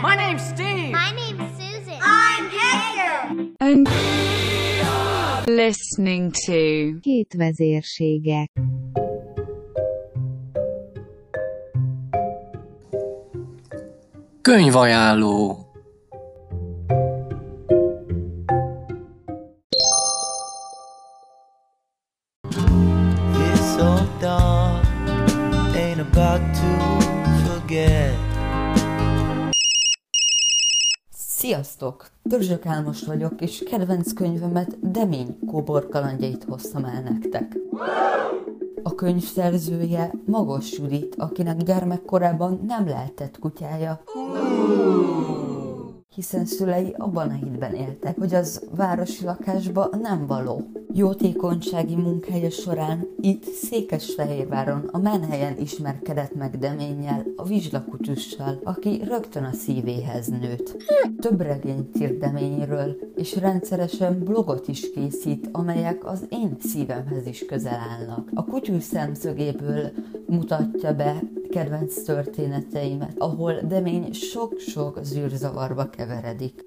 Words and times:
My 0.00 0.14
name's 0.14 0.42
Steve. 0.48 0.92
My 0.92 1.10
name's 1.10 1.58
Susan. 1.58 1.98
I'm 2.00 2.48
Hector. 2.50 3.54
And 3.60 3.88
listening 5.46 6.32
to 6.46 6.98
Két 7.00 7.34
vezérségek. 7.36 8.50
Könyvajánló 14.42 15.66
This 23.32 23.76
old 23.78 24.20
dog 24.20 24.84
ain't 25.74 26.00
about 26.00 26.40
to 26.54 26.70
forget. 27.44 28.27
Sziasztok! 31.38 32.06
Törzsök 32.28 32.66
Álmos 32.66 33.02
vagyok, 33.02 33.40
és 33.40 33.62
kedvenc 33.70 34.12
könyvemet 34.12 34.90
Demény 34.90 35.38
Kóbor 35.46 35.88
kalandjait 35.88 36.44
hoztam 36.44 36.84
el 36.84 37.02
nektek. 37.02 37.56
A 38.82 38.94
könyv 38.94 39.22
szerzője 39.22 40.12
Magos 40.26 40.78
Judit, 40.78 41.14
akinek 41.18 41.56
gyermekkorában 41.56 42.60
nem 42.66 42.88
lehetett 42.88 43.38
kutyája, 43.38 44.02
hiszen 46.18 46.44
szülei 46.44 46.94
abban 46.96 47.28
a 47.28 47.32
hitben 47.32 47.74
éltek, 47.74 48.18
hogy 48.18 48.34
az 48.34 48.62
városi 48.76 49.24
lakásba 49.24 49.90
nem 50.02 50.26
való. 50.26 50.70
Jótékonysági 50.92 51.94
munkája 51.94 52.50
során 52.50 53.06
itt 53.20 53.44
Székesfehérváron 53.44 54.88
a 54.92 54.98
Menhelyen 54.98 55.58
ismerkedett 55.58 56.34
meg 56.34 56.58
Deménnyel, 56.58 57.24
a 57.36 57.44
vizslakutyussal, 57.44 58.60
aki 58.64 59.00
rögtön 59.04 59.44
a 59.44 59.52
szívéhez 59.52 60.26
nőtt. 60.26 60.76
Több 61.20 61.40
regényt 61.40 62.00
ír 62.00 62.18
Deményről, 62.18 62.96
és 63.16 63.36
rendszeresen 63.36 64.24
blogot 64.24 64.68
is 64.68 64.90
készít, 64.90 65.48
amelyek 65.52 66.06
az 66.06 66.24
én 66.28 66.56
szívemhez 66.60 67.26
is 67.26 67.44
közel 67.44 67.80
állnak. 67.90 68.30
A 68.34 68.44
kutyus 68.44 68.82
szemszögéből 68.82 69.90
mutatja 70.26 70.94
be 70.94 71.22
kedvenc 71.50 72.02
történeteimet, 72.02 73.14
ahol 73.18 73.60
Demény 73.60 74.12
sok-sok 74.12 74.98
zűrzavarba 75.02 75.90
keveredik. 75.90 76.64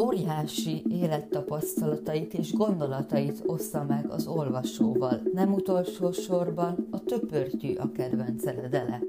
Óriási 0.00 0.82
élettapasztalatait 0.90 2.34
és 2.34 2.52
gondolatait 2.52 3.42
ossza 3.46 3.84
meg 3.84 4.10
az 4.10 4.26
olvasóval. 4.26 5.20
Nem 5.32 5.52
utolsó 5.52 6.12
sorban 6.12 6.88
a 6.90 6.98
töpörtyű 7.00 7.74
a 7.74 7.92
kedvenc 7.92 8.46
eredele. 8.46 9.00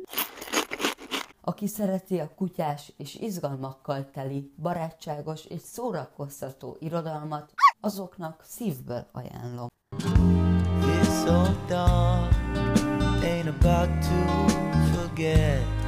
Aki 1.41 1.67
szereti 1.67 2.19
a 2.19 2.31
kutyás 2.35 2.93
és 2.97 3.15
izgalmakkal 3.15 4.09
teli, 4.13 4.51
barátságos 4.61 5.45
és 5.45 5.61
szórakoztató 5.61 6.77
irodalmat, 6.79 7.53
azoknak 7.81 8.43
szívből 8.45 9.07
ajánlom. 9.11 9.67
This 10.81 11.29
old 11.29 11.57
dog 11.67 12.33
ain't 13.23 13.47
about 13.47 13.89
to 14.01 14.47
forget. 14.93 15.78